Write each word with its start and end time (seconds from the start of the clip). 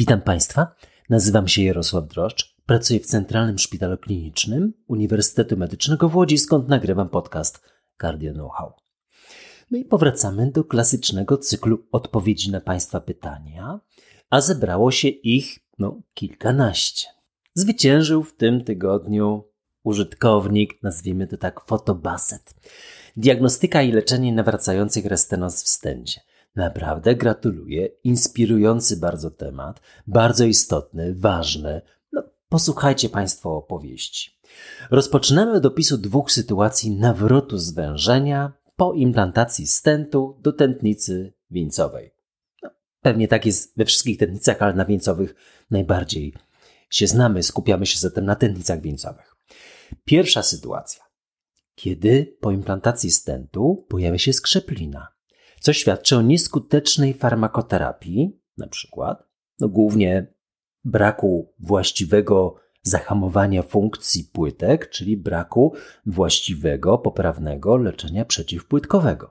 Witam 0.00 0.20
Państwa. 0.20 0.74
Nazywam 1.10 1.48
się 1.48 1.62
Jarosław 1.62 2.08
Droszcz. 2.08 2.56
Pracuję 2.66 3.00
w 3.00 3.06
Centralnym 3.06 3.58
Szpitalu 3.58 3.98
Klinicznym 3.98 4.72
Uniwersytetu 4.88 5.56
Medycznego 5.56 6.08
w 6.08 6.16
Łodzi, 6.16 6.38
skąd 6.38 6.68
nagrywam 6.68 7.08
podcast 7.08 7.62
Cardio 8.00 8.32
Know-how. 8.32 8.72
No 9.70 9.78
i 9.78 9.84
powracamy 9.84 10.50
do 10.50 10.64
klasycznego 10.64 11.38
cyklu 11.38 11.78
odpowiedzi 11.92 12.50
na 12.50 12.60
Państwa 12.60 13.00
pytania, 13.00 13.80
a 14.30 14.40
zebrało 14.40 14.90
się 14.90 15.08
ich 15.08 15.58
no, 15.78 16.02
kilkanaście. 16.14 17.06
Zwyciężył 17.54 18.24
w 18.24 18.36
tym 18.36 18.64
tygodniu 18.64 19.44
użytkownik, 19.82 20.82
nazwijmy 20.82 21.26
to 21.26 21.36
tak, 21.36 21.60
fotobaset. 21.66 22.54
Diagnostyka 23.16 23.82
i 23.82 23.92
leczenie 23.92 24.32
nawracających 24.32 25.06
restenoz 25.06 25.62
w 25.62 25.68
stędzie. 25.68 26.20
Naprawdę 26.56 27.14
gratuluję. 27.14 27.86
Inspirujący 28.04 28.96
bardzo 28.96 29.30
temat, 29.30 29.80
bardzo 30.06 30.44
istotny, 30.44 31.14
ważny. 31.14 31.82
No, 32.12 32.22
posłuchajcie 32.48 33.08
Państwo 33.08 33.56
opowieści. 33.56 34.40
Rozpoczynamy 34.90 35.52
od 35.52 35.66
opisu 35.66 35.98
dwóch 35.98 36.32
sytuacji 36.32 36.90
nawrotu 36.90 37.58
zwężenia 37.58 38.52
po 38.76 38.92
implantacji 38.92 39.66
stentu 39.66 40.38
do 40.42 40.52
tętnicy 40.52 41.32
wieńcowej. 41.50 42.14
No, 42.62 42.70
pewnie 43.00 43.28
tak 43.28 43.46
jest 43.46 43.72
we 43.76 43.84
wszystkich 43.84 44.18
tętnicach, 44.18 44.62
ale 44.62 44.74
na 44.74 44.84
wieńcowych 44.84 45.34
najbardziej 45.70 46.34
się 46.90 47.06
znamy. 47.06 47.42
Skupiamy 47.42 47.86
się 47.86 47.98
zatem 47.98 48.24
na 48.24 48.36
tętnicach 48.36 48.80
wieńcowych. 48.80 49.36
Pierwsza 50.04 50.42
sytuacja. 50.42 51.02
Kiedy 51.74 52.36
po 52.40 52.50
implantacji 52.50 53.10
stentu 53.10 53.86
pojawia 53.88 54.18
się 54.18 54.32
skrzeplina 54.32 55.08
co 55.60 55.72
świadczy 55.72 56.16
o 56.16 56.22
nieskutecznej 56.22 57.14
farmakoterapii, 57.14 58.40
na 58.58 58.66
przykład, 58.66 59.28
no 59.60 59.68
głównie 59.68 60.34
braku 60.84 61.54
właściwego 61.58 62.54
zahamowania 62.82 63.62
funkcji 63.62 64.24
płytek, 64.32 64.90
czyli 64.90 65.16
braku 65.16 65.74
właściwego, 66.06 66.98
poprawnego 66.98 67.76
leczenia 67.76 68.24
przeciwpłytkowego. 68.24 69.30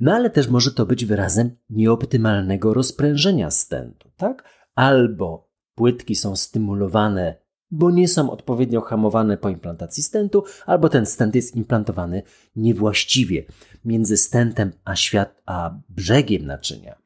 No 0.00 0.14
ale 0.14 0.30
też 0.30 0.48
może 0.48 0.72
to 0.72 0.86
być 0.86 1.04
wyrazem 1.04 1.56
nieoptymalnego 1.70 2.74
rozprężenia 2.74 3.50
stentu, 3.50 4.10
tak? 4.16 4.48
Albo 4.74 5.50
płytki 5.74 6.14
są 6.14 6.36
stymulowane 6.36 7.43
bo 7.74 7.90
nie 7.90 8.08
są 8.08 8.30
odpowiednio 8.30 8.80
hamowane 8.80 9.36
po 9.36 9.48
implantacji 9.48 10.02
stentu, 10.02 10.44
albo 10.66 10.88
ten 10.88 11.06
stent 11.06 11.34
jest 11.34 11.56
implantowany 11.56 12.22
niewłaściwie. 12.56 13.44
Między 13.84 14.16
stentem 14.16 14.72
a, 14.84 14.96
świat, 14.96 15.42
a 15.46 15.78
brzegiem 15.88 16.46
naczynia, 16.46 16.98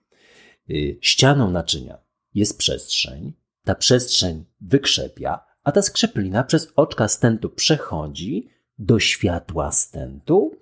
yy, 0.69 0.99
ścianą 1.01 1.51
naczynia 1.51 1.99
jest 2.35 2.59
przestrzeń. 2.59 3.33
Ta 3.65 3.75
przestrzeń 3.75 4.45
wykrzepia, 4.61 5.45
a 5.65 5.73
ta 5.73 5.83
skrzeplina 5.83 6.45
przez 6.45 6.73
oczka 6.77 7.09
stentu 7.09 7.51
przechodzi 7.51 8.49
do 8.79 8.99
światła 8.99 9.73
stentu, 9.73 10.55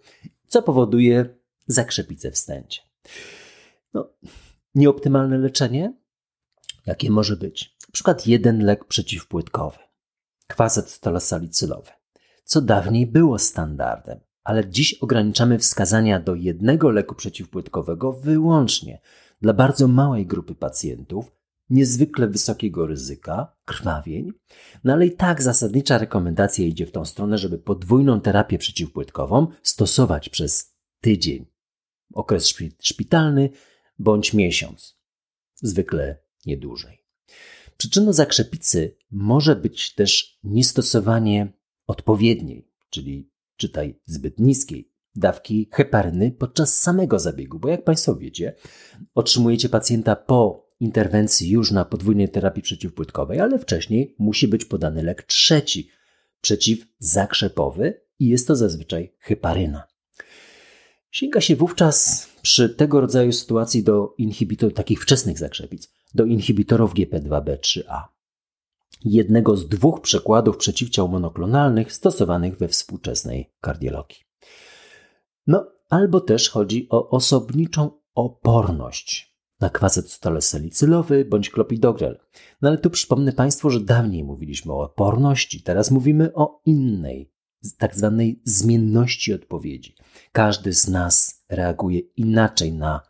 co 0.47 0.63
powoduje 0.63 1.37
zakrzepicę 1.67 2.31
w 2.31 2.39
stencie. 2.39 2.83
No, 3.95 4.13
nieoptymalne 4.75 5.39
leczenie? 5.39 5.93
Jakie 6.87 7.11
może 7.11 7.37
być? 7.37 7.77
Na 7.89 7.93
przykład 7.93 8.27
jeden 8.27 8.65
lek 8.65 8.85
przeciwpłytkowy 8.85 9.86
kwasat 10.47 10.91
stolosalicylowy, 10.91 11.91
co 12.45 12.61
dawniej 12.61 13.07
było 13.07 13.39
standardem, 13.39 14.21
ale 14.45 14.69
dziś 14.69 14.95
ograniczamy 14.95 15.59
wskazania 15.59 16.21
do 16.21 16.35
jednego 16.35 16.91
leku 16.91 17.15
przeciwpłytkowego 17.15 18.13
wyłącznie 18.13 19.01
dla 19.41 19.53
bardzo 19.53 19.89
małej 19.89 20.27
grupy 20.27 20.55
pacjentów, 20.55 21.37
niezwykle 21.71 22.29
wysokiego 22.29 22.87
ryzyka, 22.87 23.57
krwawień, 23.65 24.33
no 24.85 24.93
ale 24.93 25.07
i 25.07 25.17
tak 25.17 25.43
zasadnicza 25.43 25.99
rekomendacja 25.99 26.65
idzie 26.65 26.87
w 26.87 26.93
tą 26.93 27.05
stronę, 27.05 27.39
żeby 27.39 27.59
podwójną 27.59 28.21
terapię 28.21 28.59
przeciwpłytkową 28.59 29.47
stosować 29.63 30.29
przez 30.29 30.75
tydzień, 31.01 31.47
okres 32.15 32.55
szpitalny 32.81 33.51
bądź 33.99 34.35
miesiąc, 34.35 34.99
zwykle 35.63 36.19
nie 36.47 36.57
dłużej. 36.57 37.05
Przyczyną 37.77 38.13
zakrzepicy 38.13 38.97
może 39.11 39.57
być 39.57 39.95
też 39.95 40.39
niestosowanie 40.45 41.53
odpowiedniej, 41.87 42.69
czyli 42.91 43.31
czytaj 43.57 44.01
zbyt 44.05 44.41
niskiej 44.41 44.97
dawki 45.17 45.69
heparyny 45.73 46.31
podczas 46.31 46.79
samego 46.79 47.19
zabiegu, 47.19 47.59
bo 47.59 47.69
jak 47.69 47.85
Państwo 47.85 48.17
wiecie, 48.17 48.55
otrzymujecie 49.15 49.69
pacjenta 49.69 50.17
po 50.17 50.67
interwencji 50.81 51.51
już 51.51 51.71
na 51.71 51.85
podwójnej 51.85 52.29
terapii 52.29 52.63
przeciwpłytkowej, 52.63 53.41
ale 53.41 53.59
wcześniej 53.59 54.15
musi 54.19 54.49
być 54.49 54.65
podany 54.65 55.03
lek 55.03 55.23
trzeci, 55.23 55.91
przeciwzakrzepowy 56.41 58.01
i 58.19 58.29
jest 58.29 58.47
to 58.47 58.57
zazwyczaj 58.57 59.13
heparyna. 59.19 59.87
Sięga 61.11 61.41
się 61.41 61.57
wówczas 61.57 62.29
przy 62.43 62.69
tego 62.69 63.01
rodzaju 63.01 63.33
sytuacji 63.33 63.83
do 63.83 64.15
inhibitorów 64.19 64.75
takich 64.75 65.03
wczesnych 65.03 65.39
zakrzepic, 65.39 65.96
do 66.17 66.25
inhibitorów 66.25 66.95
GP2B3A. 66.95 68.03
Jednego 69.05 69.57
z 69.57 69.69
dwóch 69.69 70.01
przekładów 70.01 70.57
przeciwciał 70.57 71.09
monoklonalnych 71.09 71.93
stosowanych 71.93 72.59
we 72.59 72.69
współczesnej 72.69 73.53
kardiologii. 73.61 74.19
No, 75.47 75.67
albo 75.89 76.21
też 76.21 76.51
chodzi 76.51 76.87
o 76.91 77.11
osobniczą 77.11 77.91
oporność 78.15 79.37
na 79.61 79.71
kwaset 79.71 80.11
stolesalicylowy 80.11 81.25
bądź 81.25 81.51
klopidogrel. 81.51 82.19
No 82.63 82.69
ale 82.69 82.79
tu 82.79 82.91
przypomnę 82.91 83.33
Państwu, 83.33 83.71
że 83.71 83.81
dawniej 83.81 84.25
mówiliśmy 84.25 84.73
o 84.73 84.83
oporności, 84.83 85.63
teraz 85.63 85.91
mówimy 85.91 86.35
o 86.35 86.61
innej, 86.67 87.33
tak 87.79 87.97
zwanej 87.97 88.43
zmienności 88.45 89.35
odpowiedzi. 89.35 89.97
Każdy 90.33 90.73
z 90.73 90.89
nas 90.89 91.45
reaguje 91.49 91.99
inaczej 91.99 92.73
na 92.73 93.01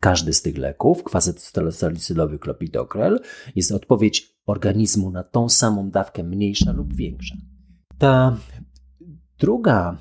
każdy 0.00 0.32
z 0.32 0.42
tych 0.42 0.58
leków, 0.58 1.04
kwaset 1.04 1.52
salicylowy 1.70 2.38
klopidogrel, 2.38 3.20
jest 3.56 3.72
odpowiedź 3.72 4.38
organizmu 4.46 5.10
na 5.10 5.22
tą 5.24 5.48
samą 5.48 5.90
dawkę 5.90 6.22
mniejsza 6.22 6.72
lub 6.72 6.94
większa. 6.94 7.36
Ta 7.98 8.36
druga 9.38 9.98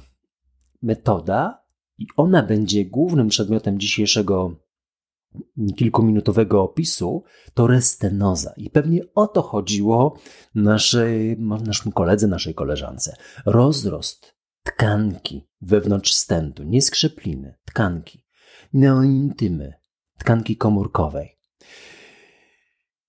metoda, 0.81 1.67
i 1.97 2.07
ona 2.17 2.43
będzie 2.43 2.85
głównym 2.85 3.27
przedmiotem 3.27 3.79
dzisiejszego 3.79 4.55
kilkuminutowego 5.75 6.63
opisu, 6.63 7.23
to 7.53 7.67
restenoza. 7.67 8.53
I 8.57 8.69
pewnie 8.69 9.01
o 9.15 9.27
to 9.27 9.41
chodziło 9.41 10.17
naszej, 10.55 11.37
naszym 11.39 11.91
koledze, 11.91 12.27
naszej 12.27 12.53
koleżance. 12.53 13.15
Rozrost 13.45 14.35
tkanki 14.63 15.47
wewnątrz 15.61 16.13
stentu, 16.13 16.63
nie 16.63 16.81
skrzepliny, 16.81 17.55
tkanki, 17.65 18.25
neointymy, 18.73 19.73
tkanki 20.17 20.57
komórkowej. 20.57 21.37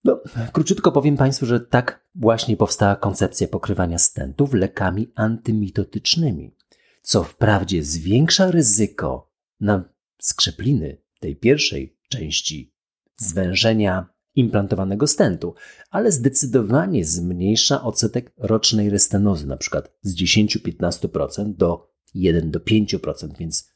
No, 0.05 0.21
króciutko 0.53 0.93
powiem 0.93 1.17
Państwu, 1.17 1.47
że 1.47 1.61
tak 1.61 2.09
właśnie 2.15 2.57
powstała 2.57 2.97
koncepcja 2.97 3.49
pokrywania 3.49 3.99
stentów 3.99 4.55
lekami 4.55 5.13
antymitotycznymi, 5.15 6.57
co 7.03 7.25
wprawdzie 7.25 7.83
zwiększa 7.83 8.51
ryzyko 8.51 9.33
na 9.61 9.85
skrzepliny 10.21 11.03
tej 11.21 11.37
pierwszej 11.37 11.99
części 12.09 12.75
zwężenia 13.17 14.07
implantowanego 14.35 15.07
stentu, 15.07 15.55
ale 15.91 16.13
zdecydowanie 16.13 17.05
zmniejsza 17.05 17.83
odsetek 17.83 18.33
rocznej 18.37 18.91
restenozy, 18.91 19.47
na 19.47 19.57
przykład 19.57 19.93
z 20.03 20.17
10-15% 20.17 21.55
do 21.57 21.91
1-5%, 22.17 23.39
więc 23.39 23.71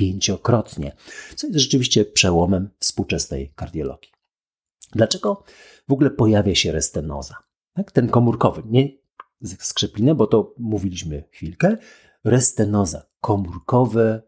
3-5-krotnie, 0.00 0.92
co 1.36 1.46
jest 1.46 1.58
rzeczywiście 1.58 2.04
przełomem 2.04 2.70
współczesnej 2.78 3.52
kardiologii. 3.56 4.12
Dlaczego 4.92 5.44
w 5.88 5.92
ogóle 5.92 6.10
pojawia 6.10 6.54
się 6.54 6.72
restenoza? 6.72 7.34
Tak, 7.74 7.92
ten 7.92 8.08
komórkowy, 8.08 8.62
nie 8.66 8.88
skrzeplinę, 9.42 10.14
bo 10.14 10.26
to 10.26 10.54
mówiliśmy 10.58 11.24
chwilkę. 11.32 11.76
Restenoza, 12.24 13.02
komórkowe 13.20 14.22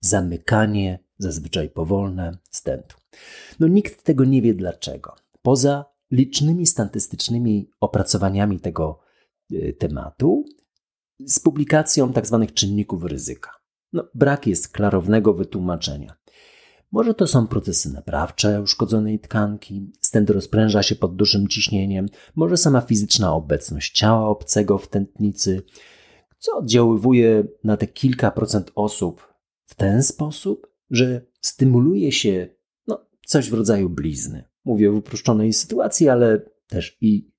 zamykanie 0.00 1.04
zazwyczaj 1.18 1.70
powolne, 1.70 2.38
stentu. 2.50 2.96
No 3.60 3.68
nikt 3.68 4.04
tego 4.04 4.24
nie 4.24 4.42
wie 4.42 4.54
dlaczego. 4.54 5.16
Poza 5.42 5.84
licznymi 6.10 6.66
statystycznymi 6.66 7.70
opracowaniami 7.80 8.60
tego 8.60 9.00
y, 9.52 9.76
tematu, 9.78 10.44
z 11.26 11.40
publikacją 11.40 12.12
tzw. 12.12 12.44
Tak 12.46 12.54
czynników 12.54 13.04
ryzyka. 13.04 13.59
No, 13.92 14.08
brak 14.14 14.46
jest 14.46 14.68
klarownego 14.68 15.34
wytłumaczenia. 15.34 16.14
Może 16.92 17.14
to 17.14 17.26
są 17.26 17.46
procesy 17.46 17.92
naprawcze 17.92 18.62
uszkodzonej 18.62 19.20
tkanki, 19.20 19.92
stent 20.00 20.30
rozpręża 20.30 20.82
się 20.82 20.94
pod 20.94 21.16
dużym 21.16 21.48
ciśnieniem, 21.48 22.06
może 22.36 22.56
sama 22.56 22.80
fizyczna 22.80 23.34
obecność 23.34 23.92
ciała 23.92 24.28
obcego 24.28 24.78
w 24.78 24.88
tętnicy, 24.88 25.62
co 26.38 26.58
oddziaływuje 26.58 27.44
na 27.64 27.76
te 27.76 27.86
kilka 27.86 28.30
procent 28.30 28.72
osób 28.74 29.34
w 29.64 29.74
ten 29.74 30.02
sposób, 30.02 30.66
że 30.90 31.26
stymuluje 31.40 32.12
się 32.12 32.48
no, 32.86 33.06
coś 33.26 33.50
w 33.50 33.54
rodzaju 33.54 33.90
blizny. 33.90 34.44
mówię 34.64 34.90
w 34.90 34.94
uproszczonej 34.94 35.52
sytuacji, 35.52 36.08
ale 36.08 36.40
też 36.68 36.96
i 37.00 37.30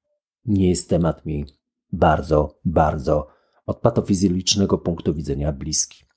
nie 0.45 0.69
jest 0.69 0.89
temat 0.89 1.25
mi 1.25 1.45
bardzo, 1.91 2.59
bardzo 2.65 3.27
od 3.65 3.79
patofizjologicznego 3.79 4.77
punktu 4.77 5.13
widzenia 5.13 5.51
bliski. 5.51 6.10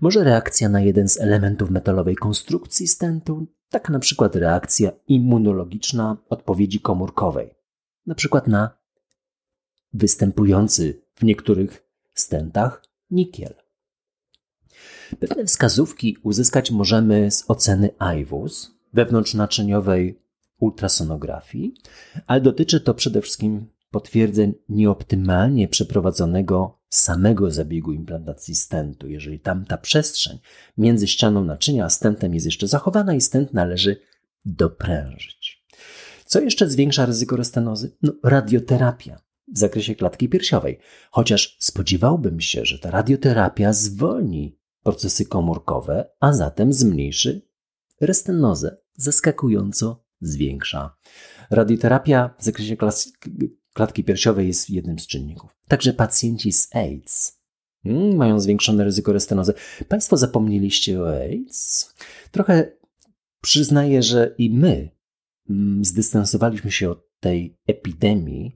Może 0.00 0.24
reakcja 0.24 0.68
na 0.68 0.80
jeden 0.80 1.08
z 1.08 1.20
elementów 1.20 1.70
metalowej 1.70 2.16
konstrukcji 2.16 2.88
stentu, 2.88 3.46
tak 3.68 3.90
na 3.90 3.98
przykład 3.98 4.36
reakcja 4.36 4.90
immunologiczna 5.08 6.16
odpowiedzi 6.28 6.80
komórkowej, 6.80 7.54
na 8.06 8.14
przykład 8.14 8.46
na 8.46 8.70
występujący 9.92 11.02
w 11.14 11.22
niektórych 11.22 11.86
stentach 12.14 12.82
nikiel. 13.10 13.54
Pewne 15.20 15.44
wskazówki 15.44 16.16
uzyskać 16.22 16.70
możemy 16.70 17.30
z 17.30 17.44
oceny 17.48 17.90
IWUS 18.18 18.70
wewnątrznaczyniowej 18.92 20.20
ultrasonografii, 20.58 21.74
ale 22.26 22.40
dotyczy 22.40 22.80
to 22.80 22.94
przede 22.94 23.22
wszystkim 23.22 23.66
potwierdzeń 23.90 24.54
nieoptymalnie 24.68 25.68
przeprowadzonego 25.68 26.75
samego 26.88 27.50
zabiegu 27.50 27.92
implantacji 27.92 28.54
stentu. 28.54 29.08
Jeżeli 29.08 29.40
tam 29.40 29.64
ta 29.64 29.78
przestrzeń 29.78 30.38
między 30.78 31.06
ścianą 31.06 31.44
naczynia 31.44 31.84
a 31.84 31.90
stentem 31.90 32.34
jest 32.34 32.46
jeszcze 32.46 32.68
zachowana 32.68 33.14
i 33.14 33.20
stent 33.20 33.54
należy 33.54 34.00
doprężyć. 34.44 35.66
Co 36.26 36.40
jeszcze 36.40 36.70
zwiększa 36.70 37.06
ryzyko 37.06 37.36
restenozy? 37.36 37.96
No, 38.02 38.12
radioterapia 38.24 39.20
w 39.54 39.58
zakresie 39.58 39.94
klatki 39.94 40.28
piersiowej. 40.28 40.78
Chociaż 41.10 41.56
spodziewałbym 41.60 42.40
się, 42.40 42.64
że 42.64 42.78
ta 42.78 42.90
radioterapia 42.90 43.72
zwolni 43.72 44.58
procesy 44.82 45.26
komórkowe, 45.26 46.10
a 46.20 46.32
zatem 46.32 46.72
zmniejszy 46.72 47.42
restenozę. 48.00 48.76
Zaskakująco 48.94 50.04
zwiększa. 50.20 50.96
Radioterapia 51.50 52.34
w 52.38 52.44
zakresie 52.44 52.76
klatki 53.76 54.04
piersiowej 54.04 54.46
jest 54.46 54.70
jednym 54.70 54.98
z 54.98 55.06
czynników. 55.06 55.56
Także 55.68 55.92
pacjenci 55.92 56.52
z 56.52 56.76
AIDS 56.76 57.40
hmm, 57.82 58.16
mają 58.16 58.40
zwiększone 58.40 58.84
ryzyko 58.84 59.12
restenozy. 59.12 59.54
Państwo 59.88 60.16
zapomnieliście 60.16 61.02
o 61.02 61.10
AIDS? 61.10 61.94
Trochę 62.30 62.72
przyznaję, 63.40 64.02
że 64.02 64.34
i 64.38 64.50
my 64.50 64.90
mm, 65.50 65.84
zdystansowaliśmy 65.84 66.70
się 66.70 66.90
od 66.90 67.06
tej 67.20 67.56
epidemii, 67.66 68.52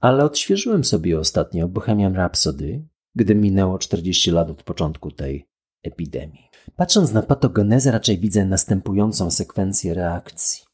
ale 0.00 0.24
odświeżyłem 0.24 0.84
sobie 0.84 1.18
ostatnio 1.18 1.68
Bohemian 1.68 2.14
Rhapsody, 2.14 2.88
gdy 3.14 3.34
minęło 3.34 3.78
40 3.78 4.30
lat 4.30 4.50
od 4.50 4.62
początku 4.62 5.10
tej 5.10 5.48
epidemii. 5.82 6.48
Patrząc 6.76 7.12
na 7.12 7.22
patogenezę, 7.22 7.90
raczej 7.90 8.18
widzę 8.18 8.44
następującą 8.44 9.30
sekwencję 9.30 9.94
reakcji. 9.94 10.64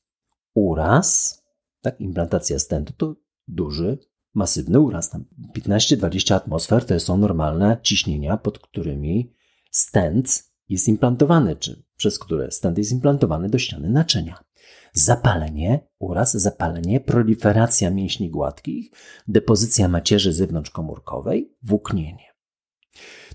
Uraz, 0.54 1.38
tak, 1.80 2.00
implantacja 2.00 2.58
stentu 2.58 2.92
to 2.92 3.27
duży, 3.48 3.98
masywny 4.34 4.80
uraz. 4.80 5.10
Tam 5.10 5.24
15-20 5.56 6.34
atmosfer 6.34 6.86
to 6.86 7.00
są 7.00 7.16
normalne 7.16 7.78
ciśnienia, 7.82 8.36
pod 8.36 8.58
którymi 8.58 9.34
stent 9.70 10.44
jest 10.68 10.88
implantowany, 10.88 11.56
czy 11.56 11.84
przez 11.96 12.18
które 12.18 12.50
stent 12.50 12.78
jest 12.78 12.92
implantowany 12.92 13.48
do 13.48 13.58
ściany 13.58 13.90
naczynia. 13.90 14.44
Zapalenie, 14.92 15.88
uraz, 15.98 16.32
zapalenie, 16.32 17.00
proliferacja 17.00 17.90
mięśni 17.90 18.30
gładkich, 18.30 18.90
depozycja 19.28 19.88
macierzy 19.88 20.32
zewnątrzkomórkowej, 20.32 21.56
włóknienie. 21.62 22.24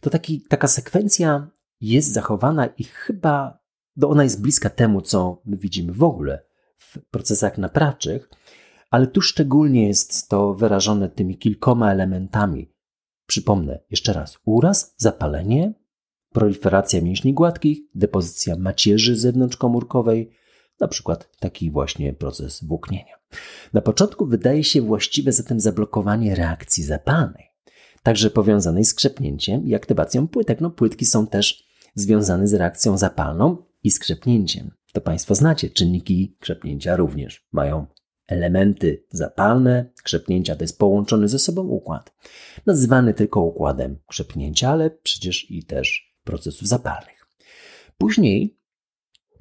To 0.01 0.09
taki, 0.09 0.41
taka 0.41 0.67
sekwencja 0.67 1.47
jest 1.81 2.13
zachowana 2.13 2.65
i 2.65 2.83
chyba 2.83 3.63
no 3.95 4.09
ona 4.09 4.23
jest 4.23 4.41
bliska 4.41 4.69
temu, 4.69 5.01
co 5.01 5.41
my 5.45 5.57
widzimy 5.57 5.93
w 5.93 6.03
ogóle 6.03 6.45
w 6.77 6.97
procesach 7.11 7.57
naprawczych, 7.57 8.29
ale 8.93 9.07
tu 9.07 9.21
szczególnie 9.21 9.87
jest 9.87 10.29
to 10.29 10.53
wyrażone 10.53 11.09
tymi 11.09 11.37
kilkoma 11.37 11.91
elementami. 11.91 12.73
Przypomnę 13.27 13.79
jeszcze 13.91 14.13
raz: 14.13 14.37
uraz, 14.45 14.95
zapalenie, 14.97 15.73
proliferacja 16.33 17.01
mięśni 17.01 17.33
gładkich, 17.33 17.79
depozycja 17.95 18.55
macierzy 18.55 19.15
zewnątrzkomórkowej, 19.15 20.31
na 20.79 20.87
przykład 20.87 21.29
taki 21.39 21.71
właśnie 21.71 22.13
proces 22.13 22.63
włóknienia. 22.63 23.15
Na 23.73 23.81
początku 23.81 24.25
wydaje 24.25 24.63
się 24.63 24.81
właściwe 24.81 25.31
zatem 25.31 25.59
zablokowanie 25.59 26.35
reakcji 26.35 26.83
zapalnej, 26.83 27.45
także 28.03 28.29
powiązanej 28.29 28.85
z 28.85 28.93
krzepnięciem 28.93 29.65
i 29.65 29.75
aktywacją 29.75 30.27
płytek. 30.27 30.61
No, 30.61 30.69
płytki 30.69 31.05
są 31.05 31.27
też 31.27 31.63
związane 31.95 32.47
z 32.47 32.53
reakcją 32.53 32.97
zapalną 32.97 33.57
i 33.83 33.91
skrzepnięciem. 33.91 34.71
To 34.93 35.01
Państwo 35.01 35.35
znacie, 35.35 35.69
czynniki 35.69 36.37
krzepnięcia 36.39 36.95
również 36.95 37.47
mają 37.51 37.85
elementy 38.27 39.05
zapalne. 39.09 39.91
Krzepnięcia 40.03 40.55
to 40.55 40.63
jest 40.63 40.79
połączony 40.79 41.27
ze 41.27 41.39
sobą 41.39 41.61
układ, 41.61 42.15
nazywany 42.65 43.13
tylko 43.13 43.41
układem 43.41 43.99
krzepnięcia, 44.07 44.69
ale 44.69 44.89
przecież 44.89 45.51
i 45.51 45.65
też 45.65 46.15
procesów 46.23 46.67
zapalnych. 46.67 47.27
Później 47.97 48.59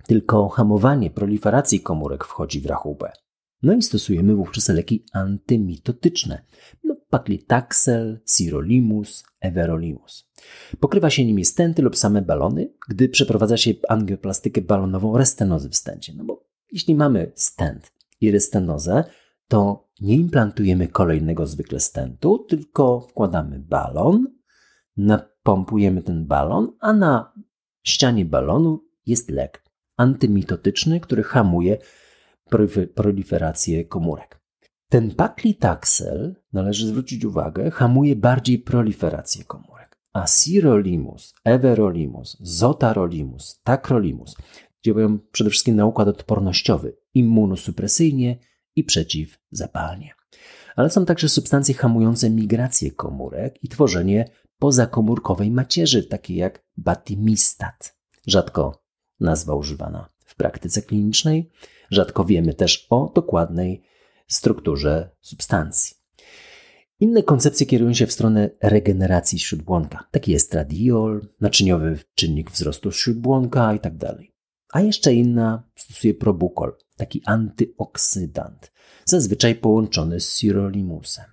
tylko 0.07 0.49
hamowanie 0.49 1.11
proliferacji 1.11 1.81
komórek 1.81 2.25
wchodzi 2.25 2.61
w 2.61 2.67
rachubę. 2.67 3.13
No 3.63 3.73
i 3.73 3.83
stosujemy 3.83 4.35
wówczas 4.35 4.69
leki 4.69 5.05
antymitotyczne, 5.13 6.45
no, 6.85 6.97
paklitaxel, 7.11 8.21
sirolimus, 8.27 9.25
everolimus. 9.41 10.31
Pokrywa 10.81 11.11
się 11.11 11.25
nimi 11.25 11.45
stenty 11.45 11.83
lub 11.83 11.97
same 11.97 12.23
balony, 12.23 12.73
gdy 12.89 13.09
przeprowadza 13.09 13.57
się 13.57 13.71
angioplastykę 13.89 14.61
balonową 14.61 15.19
restenozy 15.19 15.69
w 15.69 15.77
stencie. 15.77 16.13
No 16.17 16.25
bo 16.25 16.45
jeśli 16.73 16.95
mamy 16.95 17.33
stent 17.35 17.93
i 18.23 18.31
restenozę, 18.31 19.05
to 19.49 19.89
nie 20.01 20.15
implantujemy 20.15 20.89
kolejnego 20.89 21.47
zwykle 21.47 21.81
stentu, 21.81 22.39
tylko 22.39 23.01
wkładamy 23.01 23.59
balon, 23.59 24.27
napompujemy 24.97 26.03
ten 26.03 26.27
balon, 26.27 26.73
a 26.81 26.93
na 26.93 27.33
ścianie 27.83 28.25
balonu 28.25 28.85
jest 29.07 29.31
lek 29.31 29.65
antymitotyczny, 29.97 31.01
który 31.01 31.23
hamuje 31.23 31.79
proliferację 32.95 33.85
komórek. 33.85 34.41
Ten 34.89 35.15
paklitaxel, 35.15 36.37
należy 36.53 36.87
zwrócić 36.87 37.25
uwagę, 37.25 37.71
hamuje 37.71 38.17
bardziej 38.17 38.59
proliferację 38.59 39.45
komórek. 39.45 39.99
A 40.13 40.27
sirolimus, 40.27 41.35
everolimus, 41.45 42.37
zotarolimus, 42.41 43.61
tacrolimus 43.65 44.37
działają 44.85 45.19
przede 45.33 45.51
wszystkim 45.51 45.77
na 45.77 45.87
układ 45.87 46.09
odpornościowy, 46.09 46.97
immunosupresyjnie 47.15 48.39
i 48.77 48.85
przeciwzapalnie. 48.85 50.15
Ale 50.77 50.91
są 50.91 51.07
także 51.07 51.29
substancje 51.29 51.75
hamujące 51.75 52.31
migrację 52.31 52.91
komórek 52.91 53.65
i 53.65 53.69
tworzenie 53.69 54.31
pozakomórkowej 54.59 55.51
macierzy, 55.51 56.05
takie 56.05 56.35
jak 56.35 56.65
batimistat. 56.77 57.97
Rzadko 58.27 58.85
nazwa 59.21 59.55
używana 59.55 60.09
w 60.25 60.37
praktyce 60.37 60.83
klinicznej, 60.83 61.51
rzadko 61.91 62.25
wiemy 62.25 62.55
też 62.55 62.87
o 62.91 63.13
dokładnej 63.15 63.83
strukturze 64.27 65.11
substancji. 65.21 65.97
Inne 67.01 67.23
koncepcje 67.23 67.67
kierują 67.67 67.95
się 67.95 68.07
w 68.07 68.13
stronę 68.13 68.51
regeneracji 68.63 69.39
śródbłonka. 69.39 70.09
Taki 70.11 70.33
jest 70.33 70.55
radiol, 70.55 71.29
naczyniowy 71.41 71.99
czynnik 72.15 72.51
wzrostu 72.51 72.93
śródbłonka 72.93 73.73
itd. 73.73 74.19
A 74.73 74.81
jeszcze 74.81 75.15
inna 75.15 75.63
stosuje 75.77 76.15
probukol, 76.15 76.73
taki 76.97 77.23
antyoksydant, 77.27 78.73
zazwyczaj 79.05 79.55
połączony 79.55 80.21
z 80.21 80.37
sirolimusem. 80.37 81.25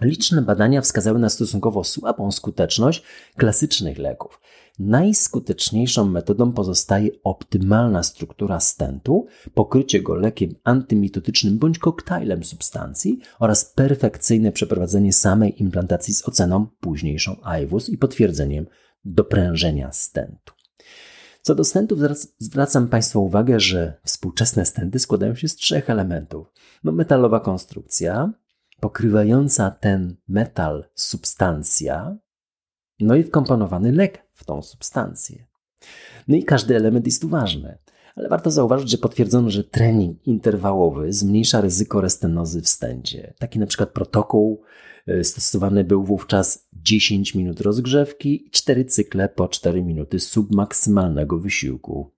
Liczne 0.00 0.42
badania 0.42 0.80
wskazały 0.80 1.18
na 1.18 1.28
stosunkowo 1.28 1.84
słabą 1.84 2.32
skuteczność 2.32 3.02
klasycznych 3.36 3.98
leków. 3.98 4.40
Najskuteczniejszą 4.78 6.08
metodą 6.08 6.52
pozostaje 6.52 7.10
optymalna 7.24 8.02
struktura 8.02 8.60
stentu, 8.60 9.26
pokrycie 9.54 10.02
go 10.02 10.14
lekiem 10.14 10.54
antymitotycznym 10.64 11.58
bądź 11.58 11.78
koktajlem 11.78 12.44
substancji 12.44 13.18
oraz 13.38 13.64
perfekcyjne 13.64 14.52
przeprowadzenie 14.52 15.12
samej 15.12 15.62
implantacji 15.62 16.14
z 16.14 16.28
oceną 16.28 16.66
późniejszą 16.80 17.36
IWUS 17.62 17.88
i 17.88 17.98
potwierdzeniem 17.98 18.66
doprężenia 19.04 19.92
stentu. 19.92 20.61
Co 21.42 21.54
do 21.54 21.64
stentów, 21.64 21.98
zwracam 22.38 22.88
Państwu 22.88 23.24
uwagę, 23.24 23.60
że 23.60 24.00
współczesne 24.04 24.66
stenty 24.66 24.98
składają 24.98 25.34
się 25.34 25.48
z 25.48 25.56
trzech 25.56 25.90
elementów. 25.90 26.52
No, 26.84 26.92
metalowa 26.92 27.40
konstrukcja, 27.40 28.32
pokrywająca 28.80 29.70
ten 29.70 30.16
metal 30.28 30.84
substancja, 30.94 32.16
no 33.00 33.14
i 33.14 33.22
wkomponowany 33.22 33.92
lek 33.92 34.26
w 34.32 34.44
tą 34.44 34.62
substancję. 34.62 35.46
No 36.28 36.36
i 36.36 36.44
każdy 36.44 36.76
element 36.76 37.06
jest 37.06 37.22
tu 37.22 37.28
ważny. 37.28 37.78
Ale 38.16 38.28
warto 38.28 38.50
zauważyć, 38.50 38.90
że 38.90 38.98
potwierdzono, 38.98 39.50
że 39.50 39.64
trening 39.64 40.26
interwałowy 40.26 41.12
zmniejsza 41.12 41.60
ryzyko 41.60 42.00
restenozy 42.00 42.62
w 42.62 42.68
stędzie. 42.68 43.34
Taki 43.38 43.58
na 43.58 43.66
przykład 43.66 43.90
protokół 43.90 44.62
stosowany 45.22 45.84
był 45.84 46.04
wówczas 46.04 46.68
10 46.72 47.34
minut 47.34 47.60
rozgrzewki 47.60 48.46
i 48.46 48.50
4 48.50 48.84
cykle 48.84 49.28
po 49.28 49.48
4 49.48 49.82
minuty 49.82 50.20
submaksymalnego 50.20 51.38
wysiłku. 51.38 52.10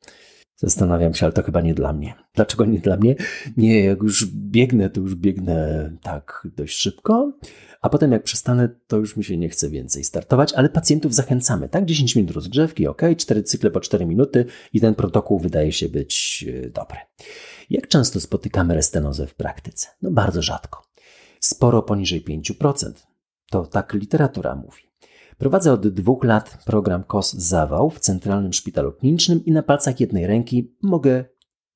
Zastanawiam 0.57 1.15
się, 1.15 1.27
ale 1.27 1.33
to 1.33 1.43
chyba 1.43 1.61
nie 1.61 1.75
dla 1.75 1.93
mnie. 1.93 2.15
Dlaczego 2.35 2.65
nie 2.65 2.79
dla 2.79 2.97
mnie? 2.97 3.15
Nie, 3.57 3.85
jak 3.85 4.03
już 4.03 4.27
biegnę, 4.27 4.91
to 4.91 5.01
już 5.01 5.15
biegnę 5.15 5.91
tak 6.03 6.49
dość 6.57 6.77
szybko, 6.79 7.33
a 7.81 7.89
potem 7.89 8.13
jak 8.13 8.23
przestanę, 8.23 8.69
to 8.87 8.97
już 8.97 9.17
mi 9.17 9.25
się 9.25 9.37
nie 9.37 9.49
chce 9.49 9.71
więcej 9.71 10.05
startować, 10.05 10.53
ale 10.53 10.69
pacjentów 10.69 11.15
zachęcamy, 11.15 11.69
tak? 11.69 11.85
10 11.85 12.17
minut 12.17 12.31
rozgrzewki, 12.31 12.87
ok, 12.87 13.03
4 13.17 13.43
cykle 13.43 13.71
po 13.71 13.81
4 13.81 14.07
minuty 14.07 14.45
i 14.73 14.81
ten 14.81 14.95
protokół 14.95 15.39
wydaje 15.39 15.73
się 15.73 15.89
być 15.89 16.45
e, 16.49 16.71
dobry. 16.71 16.99
Jak 17.71 17.89
często 17.89 18.21
spotykamy 18.21 18.75
restenozę 18.75 19.27
w 19.27 19.35
praktyce? 19.35 19.89
No 20.03 20.11
bardzo 20.11 20.43
rzadko. 20.43 20.94
Sporo 21.45 21.83
poniżej 21.83 22.25
5%. 22.25 22.93
To 23.51 23.67
tak 23.67 23.95
literatura 23.95 24.55
mówi. 24.55 24.83
Prowadzę 25.39 25.73
od 25.73 25.89
dwóch 25.89 26.25
lat 26.25 26.65
program 26.67 27.05
KOS 27.05 27.33
Zawał 27.33 27.91
w 27.91 28.01
Centralnym 28.01 28.53
Szpitalu 28.53 28.93
Klinicznym 28.93 29.45
i 29.45 29.53
na 29.53 29.63
palcach 29.63 30.01
jednej 30.01 30.27
ręki 30.27 30.77
mogę 30.83 31.25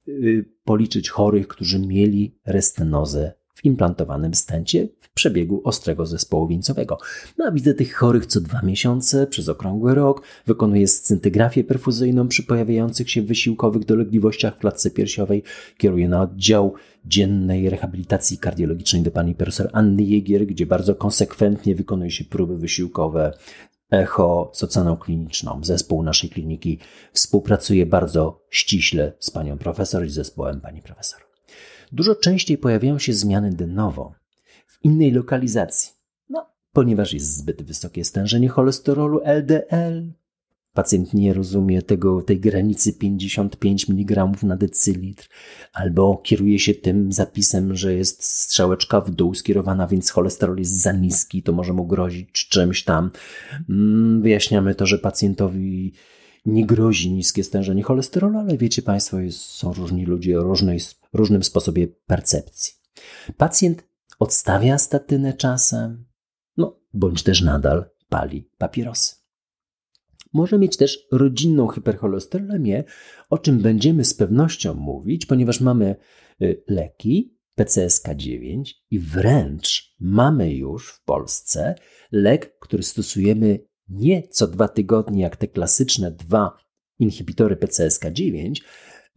y, 0.09 0.55
policzyć 0.65 1.11
chorych, 1.11 1.49
którzy 1.49 1.79
mieli 1.79 2.39
restenozę 2.47 3.33
w 3.59 3.65
implantowanym 3.65 4.35
stencie 4.35 4.89
w 5.01 5.11
przebiegu 5.15 5.61
ostrego 5.65 6.07
zespołu 6.07 6.47
wieńcowego. 6.47 6.99
No 7.39 7.45
a 7.45 7.51
widzę 7.51 7.75
tych 7.75 7.95
chorych 7.95 8.27
co 8.27 8.41
dwa 8.41 8.63
miesiące, 8.63 9.27
przez 9.27 9.49
okrągły 9.49 9.95
rok, 9.95 10.23
wykonuję 10.47 10.89
scintygrafię 10.89 11.65
perfuzyjną 11.65 12.29
przy 12.29 12.43
pojawiających 12.43 13.11
się 13.11 13.23
wysiłkowych 13.23 13.85
dolegliwościach 13.85 14.57
w 14.57 14.59
klatce 14.59 14.91
piersiowej, 14.91 15.43
kieruję 15.79 16.09
na 16.09 16.23
oddział 16.23 16.75
dziennej 17.05 17.71
rehabilitacji 17.71 18.39
kardiologicznej 18.39 19.03
do 19.03 19.11
pani 19.11 19.35
profesor 19.35 19.71
Anny 19.73 20.03
Jegier, 20.03 20.47
gdzie 20.47 20.67
bardzo 20.67 20.95
konsekwentnie 20.95 21.75
wykonuje 21.75 22.11
się 22.11 22.25
próby 22.25 22.59
wysiłkowe, 22.59 23.33
echo 23.91 24.51
z 24.55 24.63
oceną 24.63 24.97
kliniczną. 24.97 25.61
Zespół 25.65 26.03
naszej 26.03 26.31
kliniki 26.31 26.79
współpracuje 27.13 27.87
bardzo 27.87 28.45
ściśle 28.51 29.13
z 29.19 29.31
panią 29.31 29.59
profesor 29.59 30.07
i 30.07 30.11
zespołem 30.11 30.61
pani 30.61 30.83
profesor. 30.83 31.28
Dużo 31.93 32.15
częściej 32.15 32.59
pojawiają 32.59 32.99
się 32.99 33.13
zmiany 33.13 33.51
de 33.51 33.67
novo 33.67 34.15
w 34.67 34.85
innej 34.85 35.11
lokalizacji. 35.11 35.93
No, 36.29 36.47
ponieważ 36.73 37.13
jest 37.13 37.37
zbyt 37.37 37.63
wysokie 37.63 38.05
stężenie 38.05 38.49
cholesterolu 38.49 39.21
LDL, 39.25 40.13
pacjent 40.79 41.15
nie 41.15 41.35
rozumie 41.35 41.83
tego, 41.83 42.23
tej 42.23 42.41
granicy 42.41 42.93
55 42.93 43.89
mg 43.89 44.29
na 44.43 44.57
decylitr, 44.57 45.29
albo 45.73 46.17
kieruje 46.17 46.59
się 46.59 46.75
tym 46.75 47.13
zapisem, 47.13 47.77
że 47.77 47.95
jest 47.95 48.25
strzałeczka 48.25 49.01
w 49.01 49.11
dół 49.11 49.35
skierowana, 49.35 49.87
więc 49.87 50.11
cholesterol 50.11 50.59
jest 50.59 50.81
za 50.81 50.93
niski, 50.93 51.43
to 51.43 51.53
może 51.53 51.73
mu 51.73 51.87
grozić 51.87 52.49
czymś 52.49 52.85
tam. 52.85 53.11
Mm, 53.69 54.23
wyjaśniamy 54.23 54.75
to, 54.75 54.87
że 54.87 54.99
pacjentowi 54.99 55.93
nie 56.49 56.67
grozi 56.67 57.13
niskie 57.13 57.45
stężenie 57.45 57.83
cholesterolu, 57.83 58.39
ale 58.39 58.57
wiecie 58.57 58.83
Państwo, 58.83 59.21
jest, 59.21 59.41
są 59.41 59.73
różni 59.73 60.07
ludzie 60.07 60.41
o 60.41 60.43
różnej, 60.43 60.79
różnym 61.13 61.43
sposobie 61.43 61.89
percepcji. 61.89 62.75
Pacjent 63.37 63.89
odstawia 64.19 64.79
statynę 64.79 65.33
czasem, 65.33 66.05
no 66.57 66.81
bądź 66.95 67.23
też 67.23 67.43
nadal 67.43 67.91
pali 68.09 68.51
papierosy. 68.59 69.17
Może 70.33 70.59
mieć 70.59 70.77
też 70.77 71.07
rodzinną 71.13 71.69
hipercholesterolemię, 71.69 72.85
o 73.31 73.39
czym 73.39 73.59
będziemy 73.59 74.05
z 74.05 74.15
pewnością 74.15 74.75
mówić, 74.75 75.27
ponieważ 75.27 75.61
mamy 75.61 75.97
y, 76.43 76.65
leki 76.69 77.39
PCSK9 77.59 78.63
i 78.91 78.99
wręcz 78.99 79.95
mamy 80.01 80.55
już 80.55 80.93
w 80.93 81.05
Polsce 81.05 81.75
lek, 82.13 82.59
który 82.59 82.83
stosujemy 82.83 83.68
nie 83.89 84.29
co 84.29 84.47
dwa 84.47 84.69
tygodnie, 84.69 85.23
jak 85.23 85.37
te 85.37 85.49
klasyczne 85.49 86.11
dwa 86.11 86.59
inhibitory 86.99 87.57
PCSK9, 87.57 88.53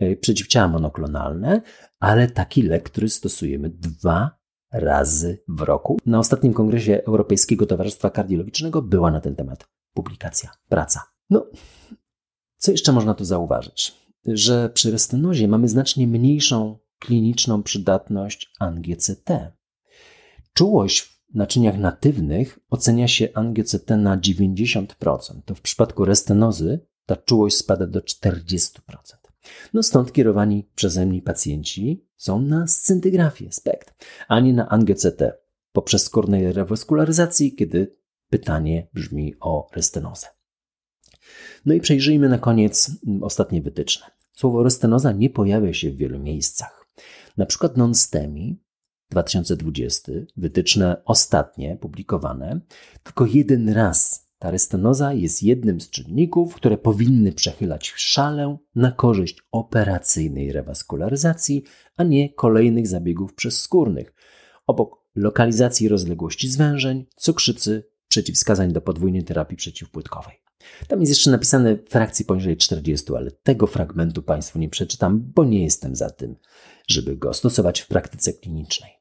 y, 0.01 0.17
przeciwciała 0.21 0.67
monoklonalne, 0.67 1.61
ale 1.99 2.27
taki 2.27 2.61
lek, 2.61 2.83
który 2.83 3.09
stosujemy 3.09 3.69
dwa 3.69 4.41
razy 4.71 5.43
w 5.47 5.61
roku. 5.61 5.99
Na 6.05 6.19
ostatnim 6.19 6.53
kongresie 6.53 7.01
Europejskiego 7.07 7.65
Towarzystwa 7.65 8.09
Kardiologicznego 8.09 8.81
była 8.81 9.11
na 9.11 9.21
ten 9.21 9.35
temat 9.35 9.67
publikacja, 9.93 10.51
praca. 10.69 11.03
No, 11.29 11.47
co 12.57 12.71
jeszcze 12.71 12.91
można 12.91 13.13
tu 13.13 13.25
zauważyć? 13.25 13.95
Że 14.25 14.69
przy 14.69 14.91
restenozie 14.91 15.47
mamy 15.47 15.67
znacznie 15.67 16.07
mniejszą 16.07 16.77
kliniczną 16.99 17.63
przydatność 17.63 18.53
ANGCT. 18.59 19.51
Czułość 20.53 21.10
naczyniach 21.35 21.77
natywnych 21.77 22.59
ocenia 22.69 23.07
się 23.07 23.27
ANGCT 23.33 23.89
na 23.97 24.17
90%. 24.17 24.85
To 25.45 25.55
w 25.55 25.61
przypadku 25.61 26.05
restenozy 26.05 26.79
ta 27.05 27.15
czułość 27.15 27.57
spada 27.57 27.87
do 27.87 27.99
40%. 27.99 28.79
No 29.73 29.83
stąd 29.83 30.11
kierowani 30.11 30.69
przeze 30.75 31.05
mnie 31.05 31.21
pacjenci 31.21 32.05
są 32.17 32.41
na 32.41 32.67
scyntygrafię, 32.67 33.51
SPECT, 33.51 34.05
a 34.27 34.39
nie 34.39 34.53
na 34.53 34.69
ANGCT 34.69 35.21
poprzez 35.71 36.03
skórnej 36.03 36.53
rewaskularyzacji, 36.53 37.55
kiedy 37.55 37.95
pytanie 38.29 38.87
brzmi 38.93 39.35
o 39.39 39.69
restenozę. 39.75 40.27
No 41.65 41.73
i 41.73 41.81
przejrzyjmy 41.81 42.29
na 42.29 42.37
koniec 42.37 42.91
mm, 43.07 43.23
ostatnie 43.23 43.61
wytyczne. 43.61 44.05
Słowo 44.33 44.63
restenoza 44.63 45.11
nie 45.11 45.29
pojawia 45.29 45.73
się 45.73 45.91
w 45.91 45.97
wielu 45.97 46.19
miejscach. 46.19 46.87
Na 47.37 47.45
przykład 47.45 47.77
non-STEMI 47.77 48.59
2020, 49.11 50.11
wytyczne 50.37 51.01
ostatnie 51.05 51.77
publikowane, 51.77 52.59
tylko 53.03 53.25
jeden 53.25 53.69
raz 53.69 54.31
ta 54.39 54.51
restenoza 54.51 55.13
jest 55.13 55.43
jednym 55.43 55.81
z 55.81 55.89
czynników, 55.89 56.55
które 56.55 56.77
powinny 56.77 57.31
przechylać 57.31 57.93
szalę 57.95 58.57
na 58.75 58.91
korzyść 58.91 59.37
operacyjnej 59.51 60.51
rewaskularyzacji, 60.51 61.63
a 61.97 62.03
nie 62.03 62.33
kolejnych 62.33 62.87
zabiegów 62.87 63.33
przezskórnych. 63.33 64.13
Obok 64.67 65.01
lokalizacji 65.15 65.87
rozległości 65.87 66.49
zwężeń, 66.49 67.05
cukrzycy, 67.15 67.83
przeciwwskazań 68.07 68.73
do 68.73 68.81
podwójnej 68.81 69.23
terapii 69.23 69.57
przeciwpłytkowej. 69.57 70.41
Tam 70.87 70.99
jest 70.99 71.09
jeszcze 71.09 71.31
napisane 71.31 71.77
frakcji 71.89 72.25
poniżej 72.25 72.57
40, 72.57 73.15
ale 73.15 73.31
tego 73.31 73.67
fragmentu 73.67 74.23
Państwu 74.23 74.59
nie 74.59 74.69
przeczytam, 74.69 75.31
bo 75.35 75.43
nie 75.43 75.63
jestem 75.63 75.95
za 75.95 76.09
tym, 76.09 76.35
żeby 76.87 77.17
go 77.17 77.33
stosować 77.33 77.81
w 77.81 77.87
praktyce 77.87 78.33
klinicznej. 78.33 79.00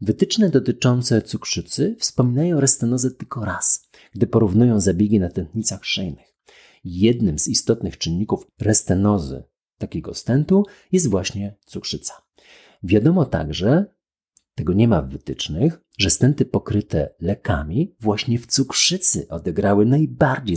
Wytyczne 0.00 0.50
dotyczące 0.50 1.22
cukrzycy 1.22 1.96
wspominają 1.98 2.60
restenozę 2.60 3.10
tylko 3.10 3.44
raz, 3.44 3.88
gdy 4.14 4.26
porównują 4.26 4.80
zabiegi 4.80 5.20
na 5.20 5.30
tętnicach 5.30 5.84
szyjnych. 5.84 6.34
Jednym 6.84 7.38
z 7.38 7.48
istotnych 7.48 7.98
czynników 7.98 8.46
restenozy 8.60 9.44
takiego 9.78 10.14
stentu 10.14 10.64
jest 10.92 11.08
właśnie 11.10 11.56
cukrzyca. 11.66 12.14
Wiadomo 12.82 13.24
także, 13.24 13.86
tego 14.54 14.72
nie 14.72 14.88
ma 14.88 15.02
w 15.02 15.08
wytycznych, 15.08 15.80
że 15.98 16.10
stenty 16.10 16.44
pokryte 16.44 17.14
lekami 17.20 17.96
właśnie 18.00 18.38
w 18.38 18.46
cukrzycy 18.46 19.28
odegrały 19.28 19.86
najbardziej 19.86 20.56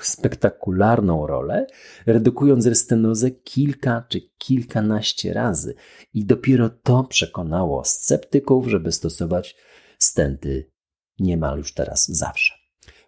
spektakularną 0.00 1.26
rolę, 1.26 1.66
redukując 2.06 2.66
restenozę 2.66 3.30
kilka 3.30 4.04
czy 4.08 4.20
kilkanaście 4.38 5.32
razy. 5.32 5.74
I 6.14 6.24
dopiero 6.24 6.70
to 6.70 7.04
przekonało 7.04 7.84
sceptyków, 7.84 8.68
żeby 8.68 8.92
stosować 8.92 9.56
stenty 9.98 10.70
niemal 11.18 11.58
już 11.58 11.74
teraz 11.74 12.08
zawsze. 12.08 12.54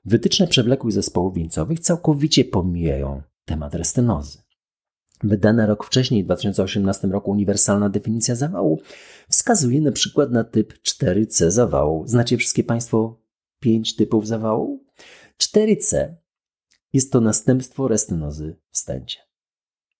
Wytyczne 0.05 0.47
przewlekłych 0.47 0.93
zespołów 0.93 1.35
wieńcowych 1.35 1.81
całkowicie 1.81 2.45
pomijają 2.45 3.23
temat 3.45 3.75
restenozy. 3.75 4.44
Wydana 5.23 5.67
rok 5.67 5.85
wcześniej, 5.85 6.23
w 6.23 6.27
2018 6.27 7.09
roku, 7.09 7.31
uniwersalna 7.31 7.89
definicja 7.89 8.35
zawału 8.35 8.81
wskazuje 9.29 9.81
na 9.81 9.93
przykład 9.93 10.31
na 10.31 10.45
typ 10.45 10.75
4C 10.83 11.51
zawału. 11.51 12.07
Znacie 12.07 12.37
wszystkie 12.37 12.65
Państwo 12.65 13.21
pięć 13.61 13.97
typów 13.97 14.27
zawału? 14.27 14.85
4C 15.43 16.15
jest 16.93 17.13
to 17.13 17.21
następstwo 17.21 17.89
restenozy 17.89 18.57
w 18.71 18.79
stęcie. 18.79 19.19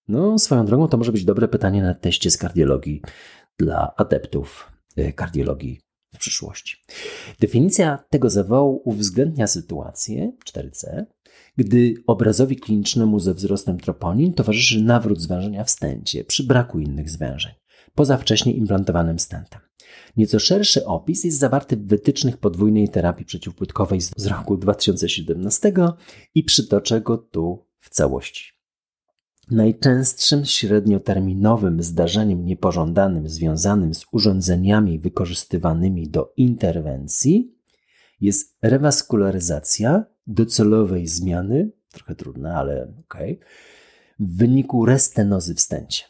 No, 0.07 0.39
swoją 0.39 0.65
drogą 0.65 0.87
to 0.87 0.97
może 0.97 1.11
być 1.11 1.25
dobre 1.25 1.47
pytanie 1.47 1.83
na 1.83 1.93
teście 1.93 2.31
z 2.31 2.37
kardiologii 2.37 3.01
dla 3.57 3.95
adeptów 3.95 4.71
e, 4.95 5.13
kardiologii 5.13 5.81
w 6.13 6.17
przyszłości. 6.17 6.77
Definicja 7.39 8.03
tego 8.09 8.29
zawału 8.29 8.81
uwzględnia 8.85 9.47
sytuację 9.47 10.31
4C, 10.45 11.05
gdy 11.57 11.93
obrazowi 12.07 12.55
klinicznemu 12.55 13.19
ze 13.19 13.33
wzrostem 13.33 13.79
troponin 13.79 14.33
towarzyszy 14.33 14.81
nawrót 14.81 15.21
zwężenia 15.21 15.63
w 15.63 15.69
stęcie 15.69 16.23
przy 16.23 16.43
braku 16.43 16.79
innych 16.79 17.09
zwężeń, 17.09 17.53
poza 17.95 18.17
wcześniej 18.17 18.57
implantowanym 18.57 19.19
stentem. 19.19 19.61
Nieco 20.17 20.39
szerszy 20.39 20.85
opis 20.85 21.23
jest 21.23 21.39
zawarty 21.39 21.77
w 21.77 21.87
wytycznych 21.87 22.37
podwójnej 22.37 22.89
terapii 22.89 23.25
przeciwpłytkowej 23.25 24.01
z 24.01 24.25
roku 24.25 24.57
2017 24.57 25.73
i 26.35 26.43
przytoczę 26.43 27.01
go 27.01 27.17
tu 27.17 27.65
w 27.79 27.89
całości. 27.89 28.55
Najczęstszym 29.51 30.45
średnioterminowym 30.45 31.83
zdarzeniem 31.83 32.45
niepożądanym 32.45 33.29
związanym 33.29 33.93
z 33.93 34.05
urządzeniami 34.11 34.99
wykorzystywanymi 34.99 36.09
do 36.09 36.33
interwencji 36.37 37.54
jest 38.21 38.57
rewaskularyzacja 38.61 40.05
docelowej 40.27 41.07
zmiany, 41.07 41.71
trochę 41.91 42.15
trudne, 42.15 42.55
ale 42.55 42.93
ok, 42.99 43.17
w 44.19 44.37
wyniku 44.37 44.85
restenozy 44.85 45.55
w 45.55 45.61
stęcie. 45.61 46.03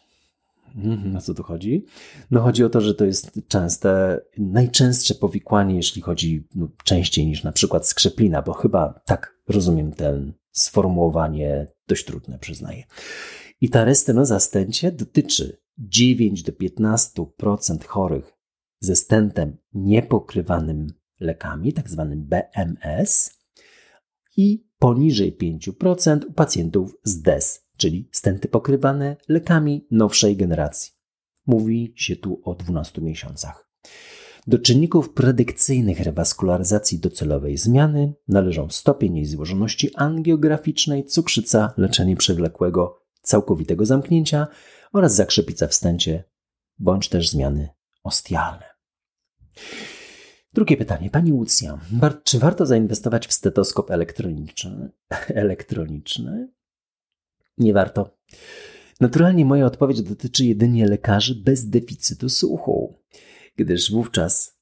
Mhm, 0.75 1.15
o 1.15 1.21
co 1.21 1.33
tu 1.33 1.43
chodzi? 1.43 1.85
No 2.31 2.41
chodzi 2.41 2.63
o 2.63 2.69
to, 2.69 2.81
że 2.81 2.95
to 2.95 3.05
jest 3.05 3.31
częste, 3.47 4.21
najczęstsze 4.37 5.15
powikłanie, 5.15 5.75
jeśli 5.75 6.01
chodzi 6.01 6.47
no, 6.55 6.67
częściej 6.83 7.25
niż 7.25 7.43
na 7.43 7.51
przykład 7.51 7.87
skrzeplina, 7.87 8.41
bo 8.41 8.53
chyba 8.53 9.01
tak 9.05 9.37
rozumiem 9.47 9.91
ten 9.91 10.33
sformułowanie 10.51 11.67
dość 11.87 12.05
trudne, 12.05 12.39
przyznaję. 12.39 12.83
I 13.61 13.69
ta 13.69 13.85
restenoza 13.85 14.39
stęcie 14.39 14.91
dotyczy 14.91 15.57
9 15.77 16.43
do 16.43 16.51
15% 16.51 17.85
chorych 17.85 18.33
ze 18.79 18.95
stentem 18.95 19.57
niepokrywanym 19.73 20.93
lekami, 21.19 21.73
tak 21.73 21.89
zwanym 21.89 22.23
BMS, 22.23 23.39
i 24.37 24.67
poniżej 24.79 25.37
5% 25.37 26.25
u 26.25 26.33
pacjentów 26.33 26.97
z 27.03 27.21
DES, 27.21 27.65
czyli 27.77 28.09
stenty 28.11 28.47
pokrywane 28.47 29.17
lekami 29.29 29.87
nowszej 29.91 30.37
generacji. 30.37 30.91
Mówi 31.45 31.93
się 31.95 32.15
tu 32.15 32.41
o 32.43 32.55
12 32.55 33.01
miesiącach. 33.01 33.69
Do 34.47 34.59
czynników 34.59 35.13
predykcyjnych 35.13 35.99
rewaskularyzacji 35.99 36.99
docelowej 36.99 37.57
zmiany 37.57 38.13
należą 38.27 38.69
stopień 38.69 39.15
jej 39.15 39.25
złożoności 39.25 39.95
angiograficznej, 39.95 41.05
cukrzyca, 41.05 41.73
leczenie 41.77 42.15
przewlekłego, 42.15 43.01
całkowitego 43.21 43.85
zamknięcia 43.85 44.47
oraz 44.93 45.15
zakrzepica 45.15 45.67
w 45.67 45.73
stęcie, 45.73 46.23
bądź 46.79 47.09
też 47.09 47.29
zmiany 47.29 47.69
ostialne. 48.03 48.65
Drugie 50.55 50.77
pytanie. 50.77 51.09
Pani 51.09 51.33
Łucja, 51.33 51.79
czy 52.23 52.39
warto 52.39 52.65
zainwestować 52.65 53.27
w 53.27 53.33
stetoskop 53.33 53.91
elektroniczny? 53.91 54.91
elektroniczny? 55.43 56.49
Nie 57.57 57.73
warto. 57.73 58.17
Naturalnie 58.99 59.45
moja 59.45 59.65
odpowiedź 59.65 60.01
dotyczy 60.01 60.45
jedynie 60.45 60.87
lekarzy 60.87 61.35
bez 61.35 61.69
deficytu 61.69 62.29
słuchu, 62.29 62.99
gdyż 63.55 63.91
wówczas 63.91 64.57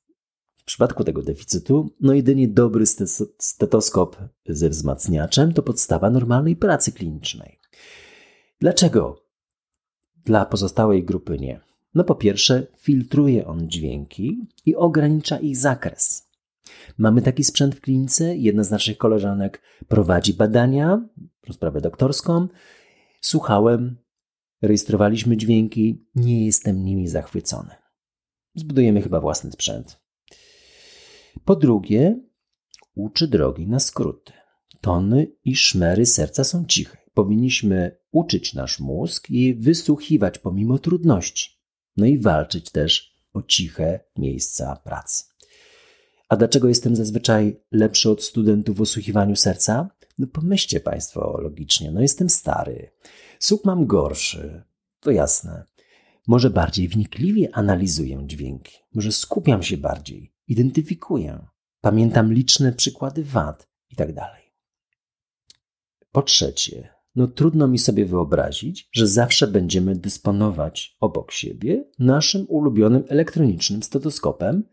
w 0.56 0.64
przypadku 0.64 1.04
tego 1.04 1.22
deficytu, 1.22 1.90
no 2.02 2.14
jedynie 2.14 2.48
dobry 2.48 2.86
stetoskop 3.40 4.18
ze 4.46 4.70
wzmacniaczem 4.70 5.54
to 5.54 5.64
podstawa 5.64 6.10
normalnej 6.10 6.56
pracy 6.56 6.92
klinicznej. 6.92 7.60
Dlaczego 8.60 9.26
dla 10.26 10.46
pozostałej 10.46 11.04
grupy 11.04 11.38
nie? 11.38 11.73
No 11.96 12.04
po 12.04 12.16
pierwsze, 12.16 12.68
filtruje 12.78 13.48
on 13.48 13.70
dźwięki 13.70 14.48
i 14.66 14.76
ogranicza 14.76 15.40
ich 15.40 15.58
zakres. 15.58 16.30
Mamy 16.98 17.22
taki 17.22 17.44
sprzęt 17.44 17.76
w 17.76 17.82
klinice. 17.82 18.36
Jedna 18.36 18.64
z 18.64 18.72
naszych 18.72 18.98
koleżanek 18.98 19.62
prowadzi 19.88 20.34
badania, 20.34 21.10
rozprawę 21.48 21.82
doktorską. 21.82 22.48
Słuchałem, 23.22 23.98
rejestrowaliśmy 24.62 25.38
dźwięki, 25.38 26.06
nie 26.16 26.46
jestem 26.46 26.84
nimi 26.84 27.08
zachwycony. 27.08 27.76
Zbudujemy 28.56 29.02
chyba 29.02 29.20
własny 29.20 29.52
sprzęt. 29.52 30.00
Po 31.46 31.56
drugie, 31.56 32.20
uczy 32.96 33.28
drogi 33.28 33.68
na 33.68 33.80
skróty. 33.80 34.34
Tony 34.82 35.28
i 35.46 35.56
szmery 35.56 36.06
serca 36.06 36.44
są 36.44 36.66
ciche. 36.66 36.98
Powinniśmy 37.14 37.98
uczyć 38.12 38.54
nasz 38.54 38.80
mózg 38.80 39.30
i 39.30 39.56
wysłuchiwać 39.56 40.40
pomimo 40.40 40.80
trudności 40.80 41.63
no 41.98 42.06
i 42.06 42.20
walczyć 42.20 42.72
też 42.72 43.16
o 43.34 43.42
ciche 43.42 44.00
miejsca 44.18 44.76
pracy. 44.76 45.24
A 46.30 46.36
dlaczego 46.36 46.68
jestem 46.68 46.96
zazwyczaj 46.96 47.60
lepszy 47.72 48.10
od 48.10 48.24
studentów 48.24 48.78
w 48.78 48.82
osłuchiwaniu 48.82 49.36
serca? 49.36 49.90
No 50.18 50.28
pomyślcie 50.28 50.80
Państwo 50.80 51.38
logicznie, 51.42 51.92
no 51.92 52.02
jestem 52.02 52.30
stary, 52.30 52.92
słuch 53.40 53.66
mam 53.66 53.86
gorszy, 53.86 54.64
to 55.00 55.12
jasne. 55.12 55.66
Może 56.28 56.50
bardziej 56.50 56.88
wnikliwie 56.88 57.56
analizuję 57.56 58.24
dźwięki, 58.26 58.78
może 58.94 59.12
skupiam 59.12 59.64
się 59.64 59.78
bardziej, 59.78 60.34
identyfikuję, 60.48 61.48
pamiętam 61.82 62.34
liczne 62.34 62.74
przykłady 62.74 63.24
wad 63.24 63.68
itd. 63.90 64.14
Tak 64.14 64.44
po 66.14 66.22
trzecie, 66.22 66.93
no 67.16 67.28
trudno 67.28 67.68
mi 67.68 67.78
sobie 67.78 68.06
wyobrazić, 68.06 68.90
że 68.92 69.08
zawsze 69.08 69.48
będziemy 69.48 69.96
dysponować 69.96 70.98
obok 71.00 71.32
siebie 71.32 71.84
naszym 72.00 72.46
ulubionym 72.50 73.04
elektronicznym 73.08 73.84
stetoskopem 73.84 74.64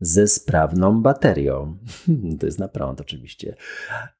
ze 0.00 0.28
sprawną 0.28 1.02
baterią. 1.02 1.78
to 2.40 2.46
jest 2.46 2.58
na 2.58 2.68
prąd 2.68 3.00
oczywiście. 3.00 3.56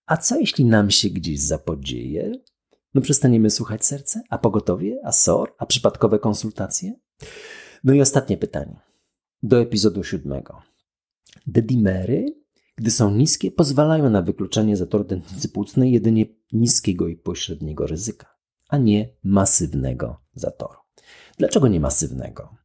A 0.06 0.16
co 0.16 0.40
jeśli 0.40 0.64
nam 0.64 0.90
się 0.90 1.10
gdzieś 1.10 1.40
zapodzieje? 1.40 2.32
No 2.94 3.00
przestaniemy 3.00 3.50
słuchać 3.50 3.84
serce, 3.84 4.22
a 4.30 4.38
pogotowie, 4.38 5.00
a 5.04 5.12
SOR, 5.12 5.54
a 5.58 5.66
przypadkowe 5.66 6.18
konsultacje? 6.18 6.94
No 7.84 7.92
i 7.92 8.00
ostatnie 8.00 8.36
pytanie. 8.36 8.80
Do 9.42 9.60
epizodu 9.60 10.04
siódmego. 10.04 10.62
Dedimery 11.46 12.26
gdy 12.80 12.90
są 12.90 13.10
niskie, 13.10 13.50
pozwalają 13.50 14.10
na 14.10 14.22
wykluczenie 14.22 14.76
zatoru 14.76 15.04
tętnicy 15.04 15.48
płucnej 15.48 15.92
jedynie 15.92 16.26
niskiego 16.52 17.08
i 17.08 17.16
pośredniego 17.16 17.86
ryzyka, 17.86 18.26
a 18.68 18.78
nie 18.78 19.08
masywnego 19.24 20.20
zatoru. 20.34 20.78
Dlaczego 21.38 21.68
nie 21.68 21.80
masywnego? 21.80 22.56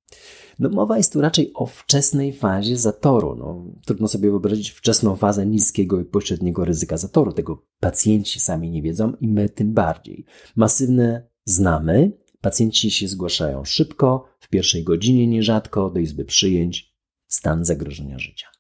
No, 0.60 0.70
mowa 0.70 0.98
jest 0.98 1.14
tu 1.14 1.22
raczej 1.22 1.52
o 1.54 1.66
wczesnej 1.66 2.34
fazie 2.34 2.78
zatoru. 2.78 3.36
No, 3.36 3.66
trudno 3.86 4.08
sobie 4.08 4.30
wyobrazić 4.30 4.70
wczesną 4.70 5.16
fazę 5.16 5.46
niskiego 5.46 6.00
i 6.00 6.06
pośredniego 6.06 6.66
ryzyka 6.66 6.98
zatoru. 6.98 7.34
Tego 7.34 7.66
pacjenci 7.80 8.40
sami 8.40 8.70
nie 8.70 8.82
wiedzą 8.82 9.14
i 9.22 9.28
my 9.28 9.50
tym 9.50 9.74
bardziej. 9.74 10.26
Masywne 10.56 11.28
znamy, 11.46 12.12
pacjenci 12.42 12.92
się 12.92 13.08
zgłaszają 13.08 13.64
szybko, 13.64 14.26
w 14.40 14.50
pierwszej 14.50 14.84
godzinie 14.84 15.28
nierzadko 15.28 15.90
do 15.90 16.00
izby 16.00 16.26
przyjęć, 16.26 16.96
stan 17.28 17.66
zagrożenia 17.66 18.20
życia. 18.20 18.55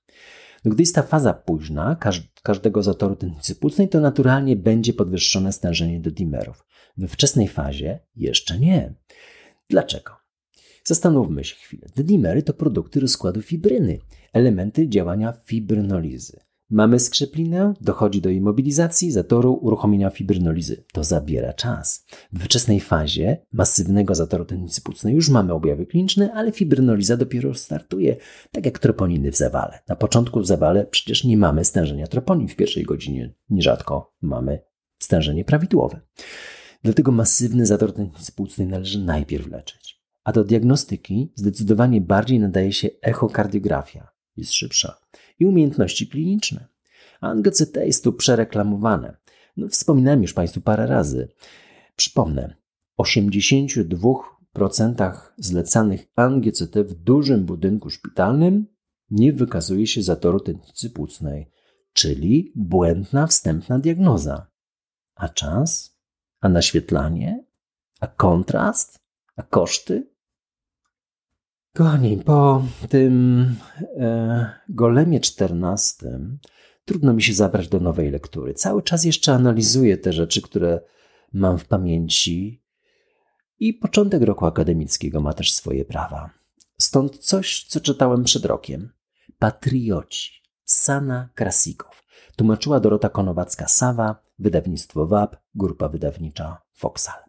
Gdy 0.65 0.84
jest 0.84 0.95
ta 0.95 1.04
faza 1.04 1.34
późna 1.34 1.97
każdego 2.43 2.84
zatoru 2.84 3.15
tętnicy 3.15 3.56
płucnej, 3.56 3.89
to 3.89 3.99
naturalnie 3.99 4.56
będzie 4.56 4.93
podwyższone 4.93 5.54
stężenie 5.54 5.99
do 5.99 6.12
dimerów. 6.12 6.65
We 6.97 7.08
wczesnej 7.08 7.47
fazie 7.47 7.99
jeszcze 8.15 8.60
nie. 8.60 8.93
Dlaczego? 9.69 10.12
Zastanówmy 10.84 11.43
się 11.43 11.56
chwilę. 11.56 11.88
Dimery 11.95 12.43
to 12.43 12.54
produkty 12.54 12.99
rozkładu 12.99 13.41
fibryny, 13.41 13.99
elementy 14.34 14.89
działania 14.89 15.34
fibrynolizy. 15.45 16.45
Mamy 16.69 16.99
skrzeplinę, 16.99 17.73
dochodzi 17.82 18.21
do 18.21 18.30
immobilizacji, 18.30 19.12
zatoru, 19.12 19.54
uruchomienia 19.54 20.10
fibrynolizy. 20.10 20.84
To 20.93 21.04
zabiera 21.04 21.54
czas. 21.54 22.06
W 22.34 22.43
wczesnej 22.43 22.80
fazie 22.80 23.38
masywnego 23.54 24.15
zatoru 24.15 24.45
tętnicy 24.45 24.82
płucnej 24.82 25.15
już 25.15 25.30
mamy 25.30 25.54
objawy 25.54 25.86
kliniczne, 25.86 26.34
ale 26.34 26.51
fibrynoliza 26.51 27.17
dopiero 27.17 27.54
startuje, 27.54 28.15
tak 28.51 28.65
jak 28.65 28.80
troponiny 28.80 29.32
w 29.32 29.38
zawale. 29.38 29.80
Na 29.88 29.95
początku 29.95 30.39
w 30.39 30.47
zawale 30.47 30.86
przecież 30.86 31.23
nie 31.23 31.38
mamy 31.38 31.65
stężenia 31.65 32.08
troponin 32.08 32.47
w 32.47 32.56
pierwszej 32.56 32.84
godzinie. 32.84 33.34
Nierzadko 33.49 34.13
mamy 34.21 34.60
stężenie 34.99 35.45
prawidłowe. 35.45 36.01
Dlatego 36.84 37.12
masywny 37.12 37.65
zator 37.65 37.93
tętnicy 37.93 38.32
płucnej 38.32 38.67
należy 38.67 38.99
najpierw 38.99 39.47
leczyć. 39.47 40.01
A 40.23 40.32
do 40.32 40.43
diagnostyki 40.43 41.32
zdecydowanie 41.36 42.01
bardziej 42.01 42.39
nadaje 42.39 42.73
się 42.73 42.89
echokardiografia. 43.01 44.08
Jest 44.38 44.54
szybsza 44.54 44.97
i 45.39 45.45
umiejętności 45.45 46.08
kliniczne. 46.08 46.67
ANGCT 47.21 47.76
jest 47.76 48.04
tu 48.04 48.13
przereklamowane. 48.13 49.17
No, 49.58 49.67
wspominałem 49.67 50.21
już 50.21 50.34
Państwu 50.34 50.62
parę 50.62 50.88
razy. 50.88 51.30
Przypomnę, 51.95 52.56
82% 53.00 55.17
zlecanych 55.38 56.08
ANGCT 56.15 56.78
w 56.78 56.93
dużym 56.93 57.45
budynku 57.45 57.89
szpitalnym 57.89 58.67
nie 59.10 59.34
wykazuje 59.34 59.88
się 59.88 60.04
zatoru 60.04 60.39
tętnicy 60.39 60.89
płucnej, 60.89 61.52
czyli 61.93 62.52
błędna 62.56 63.28
wstępna 63.28 63.80
diagnoza. 63.80 64.48
A 65.15 65.30
czas? 65.30 65.98
A 66.41 66.50
naświetlanie? 66.50 67.45
A 68.00 68.08
kontrast? 68.08 69.00
A 69.36 69.43
koszty? 69.43 70.14
Kochani, 71.76 72.18
po 72.18 72.64
tym 72.90 73.56
e, 73.98 74.50
golemie 74.70 75.20
czternastym 75.20 76.40
trudno 76.86 77.14
mi 77.14 77.24
się 77.24 77.34
zabrać 77.34 77.68
do 77.68 77.80
nowej 77.80 78.12
lektury. 78.12 78.54
Cały 78.54 78.84
czas 78.84 79.04
jeszcze 79.04 79.34
analizuję 79.34 79.98
te 79.98 80.14
rzeczy, 80.14 80.42
które 80.42 80.82
mam 81.34 81.58
w 81.58 81.68
pamięci 81.68 82.64
i 83.60 83.74
początek 83.74 84.22
roku 84.22 84.46
akademickiego 84.46 85.22
ma 85.22 85.34
też 85.34 85.54
swoje 85.54 85.86
prawa. 85.86 86.30
Stąd 86.78 87.18
coś, 87.18 87.66
co 87.70 87.80
czytałem 87.80 88.24
przed 88.24 88.46
rokiem. 88.46 88.90
Patrioci. 89.40 90.32
Sana 90.64 91.30
Krasikow. 91.36 92.04
Tłumaczyła 92.36 92.80
Dorota 92.80 93.10
Konowacka-Sawa, 93.10 94.16
wydawnictwo 94.40 95.08
WAP, 95.08 95.38
grupa 95.56 95.90
wydawnicza 95.90 96.62
Foxal. 96.74 97.20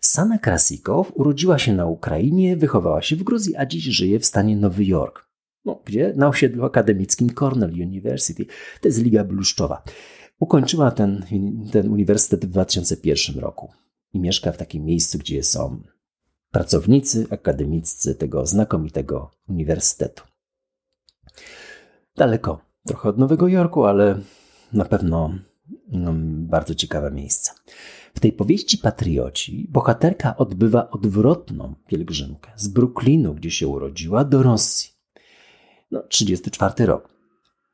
Sana 0.00 0.38
Krasikow 0.38 1.12
urodziła 1.14 1.58
się 1.58 1.72
na 1.72 1.86
Ukrainie, 1.86 2.56
wychowała 2.56 3.02
się 3.02 3.16
w 3.16 3.22
Gruzji, 3.22 3.56
a 3.56 3.66
dziś 3.66 3.84
żyje 3.84 4.18
w 4.18 4.26
stanie 4.26 4.56
Nowy 4.56 4.84
Jork. 4.84 5.28
No, 5.64 5.82
gdzie? 5.84 6.12
Na 6.16 6.28
osiedlu 6.28 6.64
akademickim 6.64 7.30
Cornell 7.30 7.72
University. 7.72 8.46
To 8.80 8.88
jest 8.88 9.02
Liga 9.02 9.24
Bluszczowa. 9.24 9.82
Ukończyła 10.38 10.90
ten, 10.90 11.24
ten 11.72 11.92
uniwersytet 11.92 12.46
w 12.46 12.48
2001 12.48 13.38
roku. 13.38 13.72
i 14.12 14.20
mieszka 14.20 14.52
w 14.52 14.56
takim 14.56 14.84
miejscu, 14.84 15.18
gdzie 15.18 15.42
są 15.42 15.82
pracownicy 16.50 17.26
akademiccy 17.30 18.14
tego 18.14 18.46
znakomitego 18.46 19.30
uniwersytetu. 19.48 20.24
Daleko, 22.16 22.60
trochę 22.86 23.08
od 23.08 23.18
Nowego 23.18 23.48
Jorku, 23.48 23.84
ale 23.84 24.20
na 24.72 24.84
pewno 24.84 25.28
no, 25.28 25.38
bardzo 26.48 26.74
ciekawe 26.74 27.10
miejsce. 27.10 27.50
W 28.14 28.20
tej 28.20 28.32
powieści 28.32 28.78
Patrioci 28.78 29.68
bohaterka 29.70 30.36
odbywa 30.36 30.90
odwrotną 30.90 31.74
pielgrzymkę 31.86 32.50
z 32.56 32.68
Brooklynu, 32.68 33.34
gdzie 33.34 33.50
się 33.50 33.68
urodziła, 33.68 34.24
do 34.24 34.42
Rosji. 34.42 34.90
No, 35.90 36.02
34 36.02 36.86
rok. 36.86 37.08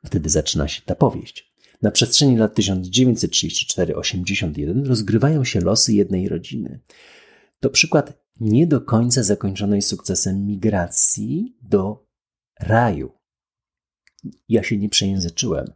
Wtedy 0.06 0.30
zaczyna 0.30 0.68
się 0.68 0.82
ta 0.82 0.94
powieść. 0.94 1.52
Na 1.82 1.90
przestrzeni 1.90 2.36
lat 2.36 2.58
1934-81 2.58 4.86
rozgrywają 4.86 5.44
się 5.44 5.60
losy 5.60 5.92
jednej 5.92 6.28
rodziny. 6.28 6.80
To 7.60 7.70
przykład 7.70 8.12
nie 8.40 8.66
do 8.66 8.80
końca 8.80 9.22
zakończonej 9.22 9.82
sukcesem 9.82 10.46
migracji 10.46 11.56
do 11.62 12.06
raju. 12.60 13.12
Ja 14.48 14.62
się 14.62 14.78
nie 14.78 14.88
przejęzyczyłem. 14.88 15.66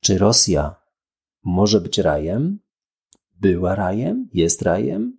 Czy 0.00 0.18
Rosja 0.18 0.83
może 1.44 1.80
być 1.80 1.98
rajem? 1.98 2.58
Była 3.40 3.74
rajem? 3.74 4.28
Jest 4.32 4.62
rajem? 4.62 5.18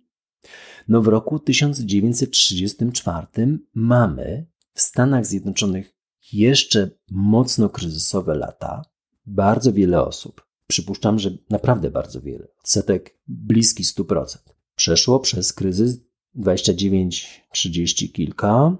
No 0.88 1.02
w 1.02 1.08
roku 1.08 1.38
1934 1.38 3.26
mamy 3.74 4.46
w 4.74 4.80
Stanach 4.80 5.26
Zjednoczonych 5.26 5.96
jeszcze 6.32 6.90
mocno 7.10 7.68
kryzysowe 7.68 8.34
lata. 8.34 8.82
Bardzo 9.26 9.72
wiele 9.72 10.04
osób, 10.04 10.46
przypuszczam, 10.66 11.18
że 11.18 11.30
naprawdę 11.50 11.90
bardzo 11.90 12.20
wiele, 12.20 12.48
odsetek 12.58 13.18
bliski 13.26 13.84
100%, 13.84 14.38
przeszło 14.74 15.20
przez 15.20 15.52
kryzys 15.52 16.00
29, 16.34 17.42
30 17.52 18.12
kilka, 18.12 18.76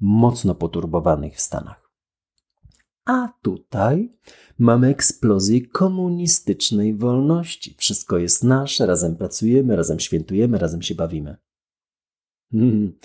mocno 0.00 0.54
poturbowanych 0.54 1.36
w 1.36 1.40
Stanach. 1.40 1.79
A 3.04 3.28
tutaj 3.42 4.12
mamy 4.58 4.88
eksplozję 4.88 5.66
komunistycznej 5.66 6.94
wolności. 6.94 7.74
Wszystko 7.78 8.18
jest 8.18 8.44
nasze, 8.44 8.86
razem 8.86 9.16
pracujemy, 9.16 9.76
razem 9.76 10.00
świętujemy, 10.00 10.58
razem 10.58 10.82
się 10.82 10.94
bawimy. 10.94 11.36
Hmm. 12.52 12.98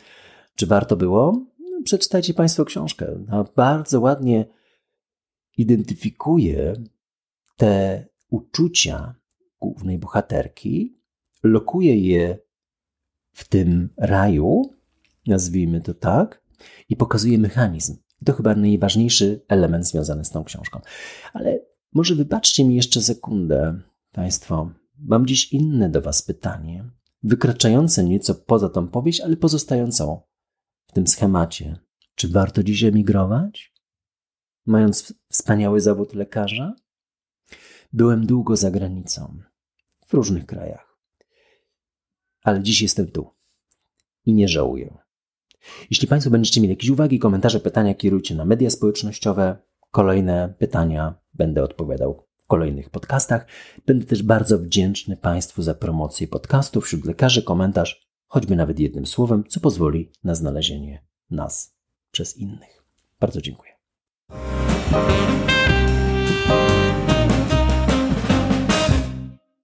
Czy 0.56 0.68
warto 0.68 0.96
było? 0.96 1.46
No, 1.60 1.82
przeczytajcie 1.84 2.34
Państwo 2.34 2.66
książkę. 2.66 3.24
No, 3.28 3.46
bardzo 3.56 4.00
ładnie 4.00 4.46
identyfikuje 5.58 6.74
te 7.58 8.06
uczucia 8.30 9.16
głównej 9.60 9.98
bohaterki, 9.98 10.98
lokuje 11.44 12.00
je 12.00 12.38
w 13.32 13.48
tym 13.48 13.90
raju, 13.98 14.74
nazwijmy 15.28 15.82
to 15.82 15.94
tak, 15.94 16.44
i 16.90 16.96
pokazuje 16.96 17.38
mechanizm. 17.38 18.05
To 18.26 18.34
chyba 18.34 18.56
najważniejszy 18.56 19.46
element 19.48 19.88
związany 19.88 20.26
z 20.26 20.30
tą 20.30 20.44
książką. 20.44 20.82
Ale 21.34 21.60
może 21.94 22.16
wybaczcie 22.16 22.66
mi 22.66 22.76
jeszcze 22.76 23.02
sekundę, 23.02 23.82
Państwo. 24.12 24.72
Mam 25.00 25.26
dziś 25.26 25.54
inne 25.54 25.90
do 25.90 26.02
Was 26.02 26.22
pytanie, 26.22 26.90
wykraczające 27.24 28.04
nieco 28.04 28.36
poza 28.36 28.70
tą 28.70 28.88
powieść, 28.88 29.22
ale 29.22 29.38
pozostającą 29.38 30.22
w 30.88 30.92
tym 30.92 31.08
schemacie. 31.08 31.80
Czy 32.16 32.28
warto 32.28 32.64
dziś 32.64 32.84
emigrować? 32.84 33.74
Mając 34.66 35.14
wspaniały 35.30 35.82
zawód 35.82 36.14
lekarza? 36.14 36.76
Byłem 37.94 38.26
długo 38.26 38.56
za 38.56 38.72
granicą, 38.72 39.40
w 40.08 40.14
różnych 40.14 40.46
krajach 40.46 40.86
ale 42.46 42.64
dziś 42.64 42.82
jestem 42.82 43.12
tu 43.12 43.36
i 44.26 44.34
nie 44.34 44.48
żałuję. 44.48 44.98
Jeśli 45.92 46.08
Państwo 46.08 46.32
będziecie 46.32 46.62
mieli 46.62 46.74
jakieś 46.74 46.90
uwagi, 46.90 47.20
komentarze, 47.20 47.60
pytania, 47.60 47.94
kierujcie 47.94 48.36
na 48.36 48.46
media 48.46 48.70
społecznościowe. 48.70 49.58
Kolejne 49.92 50.54
pytania 50.60 51.16
będę 51.34 51.64
odpowiadał 51.64 52.28
w 52.44 52.48
kolejnych 52.48 52.90
podcastach. 52.90 53.48
Będę 53.86 54.06
też 54.06 54.24
bardzo 54.24 54.60
wdzięczny 54.60 55.18
Państwu 55.18 55.62
za 55.62 55.74
promocję 55.74 56.28
podcastu 56.28 56.82
wśród 56.82 57.06
lekarzy, 57.06 57.44
komentarz, 57.44 58.10
choćby 58.28 58.56
nawet 58.56 58.80
jednym 58.80 59.06
słowem, 59.06 59.44
co 59.48 59.60
pozwoli 59.60 60.12
na 60.24 60.36
znalezienie 60.36 61.06
nas 61.30 61.76
przez 62.12 62.38
innych. 62.38 62.84
Bardzo 63.20 63.42
dziękuję. 63.42 63.72